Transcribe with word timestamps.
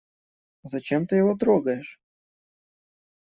Зачем 0.63 1.05
ты 1.05 1.17
его 1.17 1.35
трогаешь? 1.37 1.99